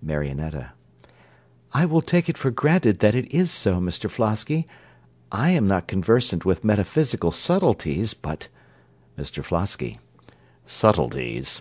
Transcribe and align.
MARIONETTA 0.00 0.72
I 1.74 1.84
will 1.84 2.00
take 2.00 2.30
it 2.30 2.38
for 2.38 2.50
granted 2.50 3.00
that 3.00 3.14
it 3.14 3.30
is 3.30 3.50
so, 3.50 3.82
Mr 3.82 4.08
Flosky; 4.08 4.64
I 5.30 5.50
am 5.50 5.66
not 5.66 5.88
conversant 5.88 6.46
with 6.46 6.64
metaphysical 6.64 7.30
subtleties, 7.30 8.14
but 8.14 8.48
MR 9.18 9.44
FLOSKY 9.44 9.98
Subtleties! 10.64 11.60